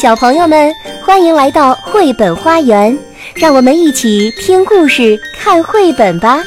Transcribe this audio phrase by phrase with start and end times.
[0.00, 0.72] 小朋友们，
[1.04, 2.96] 欢迎来到绘本花园，
[3.34, 6.38] 让我们一起听故事、看绘本吧。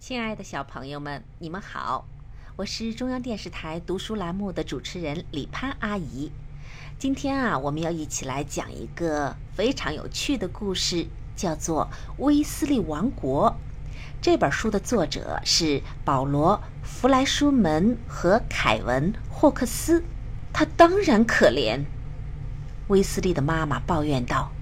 [0.00, 2.06] 亲爱的小朋友们，你们好，
[2.56, 6.32] 我是中央电视台读书栏目的主持人李潘阿姨。
[6.98, 11.86] 今天啊，我们要一起来讲一个非常有趣的故事，叫做
[12.16, 13.50] 《威斯利王国》。
[14.22, 20.02] 这本书的作者是保罗·弗莱舒门和凯文·霍克斯。
[20.52, 21.84] 他当然可怜，
[22.88, 24.52] 威斯利的妈妈抱怨道：“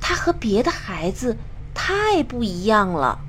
[0.00, 1.36] 他和别的孩子
[1.74, 3.20] 太不一样了，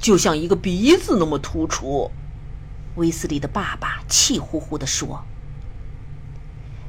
[0.00, 2.10] 就像一个鼻子那么突出。”
[2.96, 5.24] 威斯利的爸爸气呼呼地说。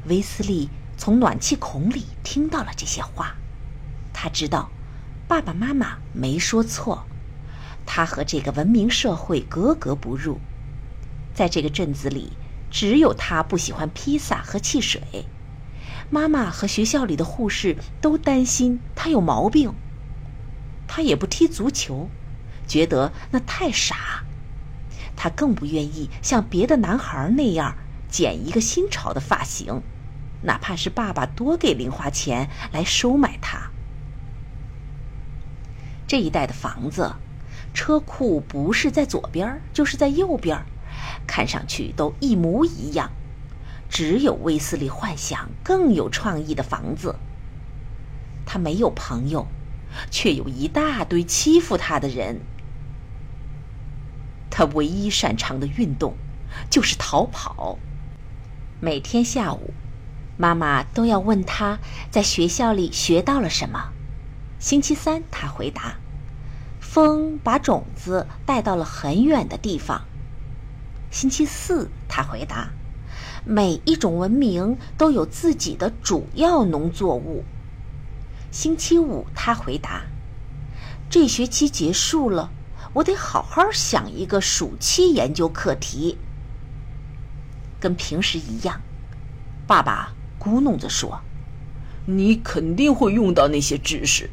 [0.07, 3.35] 威斯利从暖气孔里听到了这些话，
[4.11, 4.71] 他知道
[5.27, 7.05] 爸爸妈妈没说错，
[7.85, 10.39] 他和这个文明社会格格不入，
[11.35, 12.33] 在这个镇子里。
[12.69, 15.25] 只有他不喜欢披萨和汽水，
[16.09, 19.73] 妈妈和学校里的护士都担心他有毛病。
[20.87, 22.09] 他也不踢足球，
[22.67, 24.23] 觉得那太傻。
[25.15, 27.75] 他更不愿意像别的男孩那样
[28.09, 29.81] 剪一个新潮的发型，
[30.43, 33.69] 哪怕是爸爸多给零花钱来收买他。
[36.07, 37.13] 这一带的房子，
[37.73, 40.65] 车库不是在左边，就是在右边。
[41.27, 43.11] 看上去都一模一样，
[43.89, 47.15] 只有威斯利幻想更有创意的房子。
[48.45, 49.47] 他没有朋友，
[50.09, 52.41] 却有一大堆欺负他的人。
[54.49, 56.15] 他唯一擅长的运动
[56.69, 57.77] 就是逃跑。
[58.81, 59.73] 每天下午，
[60.37, 61.77] 妈妈都要问他
[62.09, 63.91] 在学校里学到了什么。
[64.57, 65.97] 星期三，他回答
[66.81, 70.01] ：“风把种子带到了很远的地方。”
[71.11, 72.69] 星期四，他回答
[73.43, 77.43] ：“每一种文明都有自己的主要农作物。”
[78.51, 80.03] 星期五，他回答
[81.09, 82.51] ：“这学期结束了，
[82.93, 86.17] 我得好好想一个暑期研究课题。”
[87.81, 88.81] 跟平时一样，
[89.65, 91.21] 爸爸咕哝着说
[92.05, 94.29] ：“你肯定会用到那些知识。”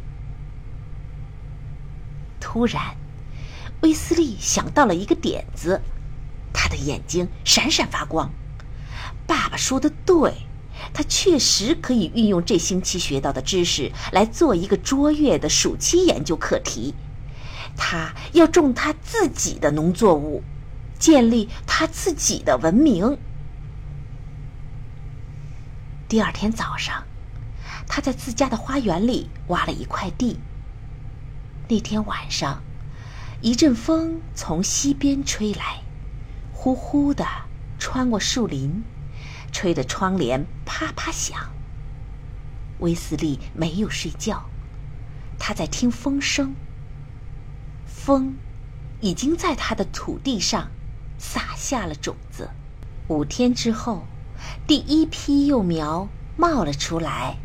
[2.38, 2.96] 突然，
[3.80, 5.80] 威斯利想到了一个点子。
[6.58, 8.32] 他的眼睛闪闪发光。
[9.26, 10.32] 爸爸说的对，
[10.94, 16.94] 他确实可以运用这星期学到的知识来做一个卓越的暑期研究课题。
[17.76, 20.42] 他要种他自己的农作物，
[20.98, 23.18] 建立他自己的文明。
[26.08, 27.04] 第二天早上，
[27.86, 30.38] 他在自家的花园里挖了一块地。
[31.68, 32.62] 那天晚上，
[33.42, 35.82] 一阵风从西边吹来。
[36.66, 37.24] 呼呼的
[37.78, 38.82] 穿过树林，
[39.52, 41.38] 吹得窗帘啪啪响。
[42.80, 44.46] 威斯利没有睡觉，
[45.38, 46.56] 他在听风声。
[47.86, 48.34] 风
[49.00, 50.68] 已经在他的土地上
[51.18, 52.50] 撒下了种子。
[53.06, 54.04] 五天之后，
[54.66, 57.36] 第一批幼苗冒了出来。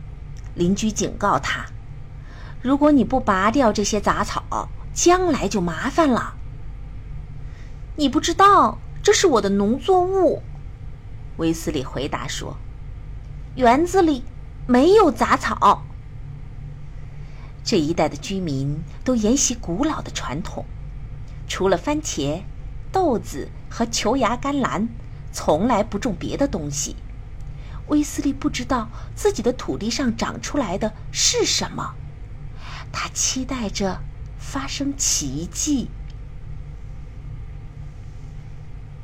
[0.55, 1.67] 邻居警告他
[2.59, 6.33] ：“如果你不拔掉这些杂草，将来就麻烦了。”
[7.97, 8.79] 你不知道。
[9.03, 10.43] 这是我的农作物，
[11.37, 12.57] 威斯利回答说
[13.55, 14.23] ：“园子里
[14.67, 15.83] 没有杂草。”
[17.65, 20.65] 这一带的居民都沿袭古老的传统，
[21.47, 22.41] 除了番茄、
[22.91, 24.87] 豆子和球芽甘蓝，
[25.31, 26.95] 从来不种别的东西。
[27.87, 31.95] 威斯利不知道自己的土地上长出来的是什么，
[32.91, 33.99] 他期待着
[34.37, 35.89] 发生奇迹。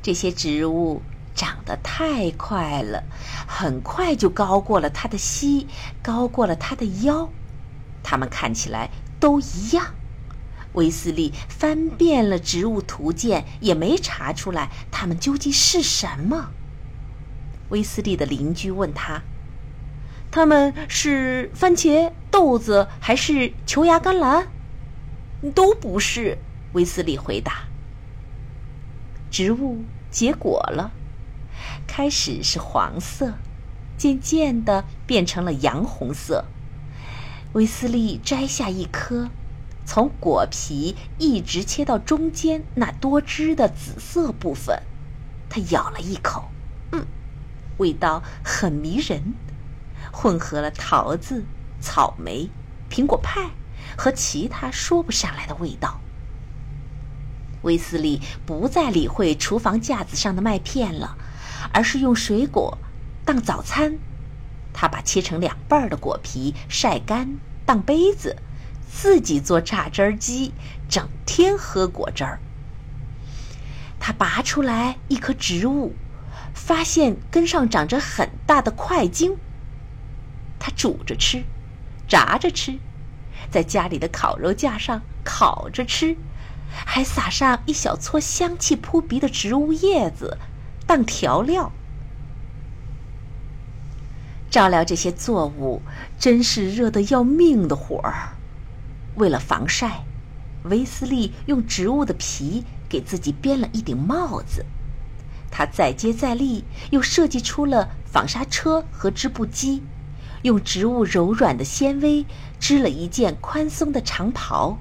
[0.02, 1.02] 这些植物
[1.34, 3.04] 长得太快了，
[3.46, 5.66] 很快就高过了他的膝，
[6.02, 7.28] 高过了他的腰。
[8.02, 9.94] 它们看起来都一样。
[10.74, 16.50] 威斯利翻遍了植物图鉴，也没查出来它们究竟是什么。
[17.70, 19.22] 威斯利的邻居问他
[20.30, 24.48] ：“他们是番茄、豆子还是球芽甘蓝
[25.54, 26.38] ？”“都不是。”
[26.72, 27.67] 威斯利回答。
[29.30, 29.84] 植物。
[30.10, 30.90] 结果了，
[31.86, 33.34] 开始是黄色，
[33.98, 36.46] 渐渐的变成了洋红色。
[37.52, 39.28] 威斯利摘下一颗，
[39.84, 44.82] 从果皮一直切到中间那多汁的紫色部分，
[45.50, 46.50] 他咬了一口，
[46.92, 47.06] 嗯，
[47.76, 49.34] 味道很迷人，
[50.10, 51.44] 混合了桃子、
[51.82, 52.48] 草莓、
[52.90, 53.50] 苹果派
[53.96, 56.00] 和其他说不上来的味道。
[57.68, 61.18] 威斯利不再理会厨房架子上的麦片了，
[61.70, 62.78] 而是用水果
[63.26, 63.98] 当早餐。
[64.72, 67.36] 他把切成两半的果皮晒干
[67.66, 68.36] 当杯子，
[68.90, 70.54] 自己做榨汁机，
[70.88, 72.40] 整天喝果汁儿。
[74.00, 75.94] 他拔出来一棵植物，
[76.54, 79.36] 发现根上长着很大的块茎。
[80.58, 81.44] 他煮着吃，
[82.08, 82.78] 炸着吃，
[83.50, 86.16] 在家里的烤肉架上烤着吃，
[86.70, 90.38] 还撒上一小撮香气扑鼻的植物叶子
[90.86, 91.72] 当调料。
[94.50, 95.82] 照料这些作物
[96.18, 98.36] 真是热得要命的活儿。
[99.16, 100.04] 为了防晒，
[100.64, 104.64] 威斯利用植物的皮给自己编了一顶帽子。
[105.50, 109.82] 他再接再厉，又设计出了纺纱车和织布机，
[110.42, 112.24] 用植物柔软的纤维
[112.58, 114.78] 织了一件宽松的长袍。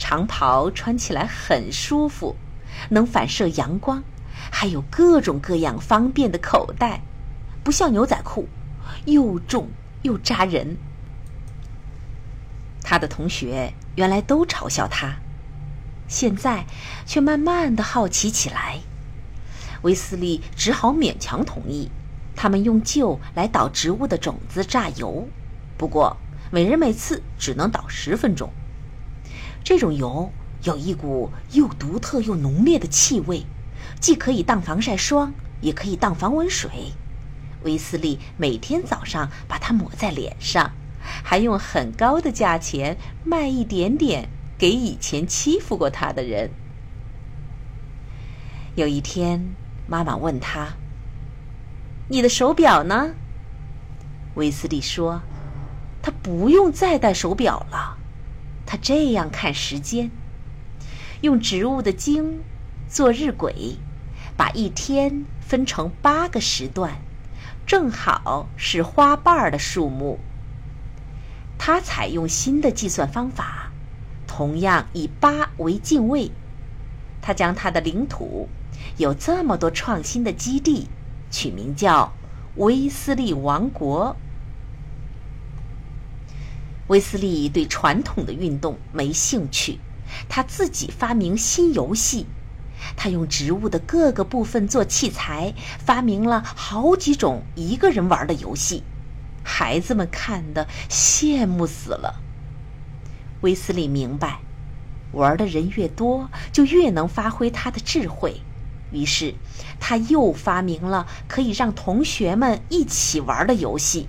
[0.00, 2.34] 长袍穿起来很舒服，
[2.88, 4.02] 能反射阳光，
[4.50, 7.02] 还有各种各样方便的口袋。
[7.62, 8.48] 不像牛仔裤，
[9.04, 9.68] 又重
[10.00, 10.78] 又扎人。
[12.82, 15.16] 他的同学原来都嘲笑他，
[16.08, 16.64] 现在
[17.04, 18.80] 却慢慢的好奇起来。
[19.82, 21.90] 威斯利只好勉强同意。
[22.34, 25.28] 他们用旧来捣植物的种子榨油，
[25.76, 26.16] 不过
[26.50, 28.50] 每人每次只能捣十分钟。
[29.62, 30.30] 这种油
[30.64, 33.44] 有一股又独特又浓烈的气味，
[34.00, 36.92] 既可以当防晒霜，也可以当防蚊水。
[37.62, 40.72] 威斯利每天早上把它抹在脸上，
[41.22, 46.50] 还用很高的价钱卖一点点给以前欺负过他的人。
[48.76, 49.54] 有一天，
[49.86, 50.68] 妈妈问他
[52.08, 53.14] ：“你的手表呢？”
[54.36, 55.20] 威斯利说
[56.00, 57.98] ：“他不用再戴手表了，
[58.70, 60.12] 他这样看时间，
[61.22, 62.38] 用植物的茎
[62.88, 63.78] 做日晷，
[64.36, 66.98] 把一天分成八个时段。”
[67.66, 70.20] 正好是花瓣的数目。
[71.58, 73.72] 他采用新的计算方法，
[74.28, 76.30] 同样以八为进位。
[77.20, 78.48] 他将他的领土
[78.98, 80.86] 有这么多创新的基地
[81.28, 82.12] 取名叫
[82.54, 84.14] 威斯利王国。
[86.90, 89.78] 威斯利对传统的运动没兴趣，
[90.28, 92.26] 他自己发明新游戏。
[92.96, 98.82] 他用植物的各个部分做器材，发明了好几种一个人玩的游戏，
[99.44, 102.20] 孩子们看的羡慕死了。
[103.42, 104.40] 威斯利明白，
[105.12, 108.40] 玩的人越多，就越能发挥他的智慧。
[108.90, 109.36] 于是，
[109.78, 114.08] 他又发明了可以让同学们一起玩的游戏。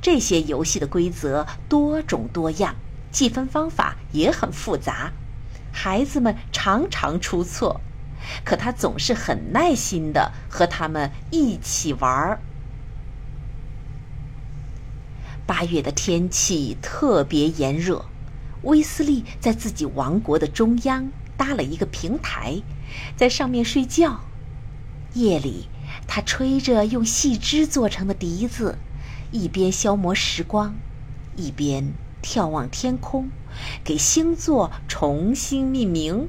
[0.00, 2.74] 这些游戏的规则多种多样，
[3.10, 5.12] 计分方法也很复杂，
[5.72, 7.80] 孩子们常常出错。
[8.44, 12.40] 可他总是很耐心的和他们一起玩儿。
[15.46, 18.04] 八月的天气特别炎热，
[18.62, 22.60] 威斯利在自己王国的中央搭了一个平台，
[23.16, 24.20] 在上面睡觉。
[25.14, 25.68] 夜里，
[26.06, 28.76] 他吹着用细枝做成的笛子，
[29.30, 30.74] 一边消磨时光，
[31.36, 31.92] 一边
[32.22, 33.30] 眺望天空，
[33.84, 36.28] 给星座重新命名。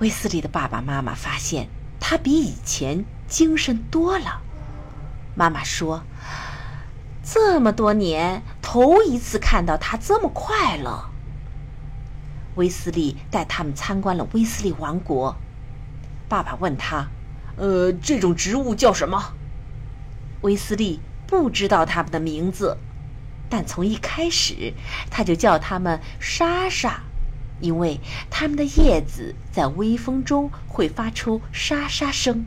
[0.00, 1.68] 威斯利的爸爸妈妈发现
[2.00, 4.42] 他比以前精神多了。
[5.36, 6.02] 妈妈说
[7.22, 11.10] ：“这么多年，头一次看到他这么快乐。”
[12.56, 15.36] 威斯利带他们参观了威斯利王国。
[16.28, 17.08] 爸爸问他
[17.56, 19.34] ：“呃，这种植物叫什么？”
[20.44, 22.76] 威斯利不知道它们的名字，
[23.48, 24.74] 但从一开始
[25.10, 27.02] 他就叫它们“莎莎”。
[27.60, 27.98] 因为
[28.28, 32.44] 它们的叶子在微风中会发出沙沙声，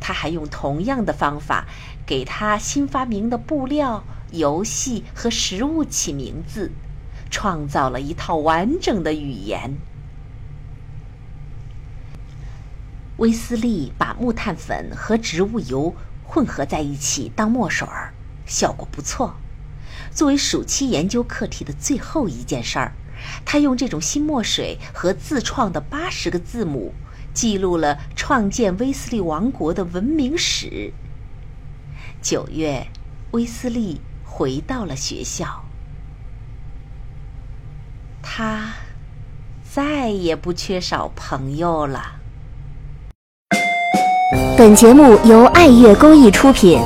[0.00, 1.66] 他还用同样的方法
[2.04, 6.72] 给他新发明的布料、游戏和食物起名字，
[7.30, 9.78] 创造了一套完整的语言。
[13.18, 15.94] 威斯利把木炭粉和植物油
[16.34, 18.14] 混合在一起当墨水儿，
[18.46, 19.34] 效果不错。
[20.10, 22.92] 作为暑期研究课题的最后一件事儿。
[23.44, 26.94] 他用这种新墨水和自创的八十个字母，
[27.34, 30.94] 记录了创建威斯利王国的文明史。
[32.22, 32.86] 九月，
[33.32, 35.66] 威斯利回到了学校，
[38.22, 38.72] 他
[39.70, 42.21] 再也不缺少朋友了。
[44.56, 46.78] 本节目由爱乐公益出品。